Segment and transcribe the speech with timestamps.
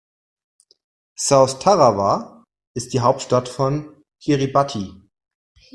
[1.15, 4.95] South Tarawa ist die Hauptstadt von Kiribati.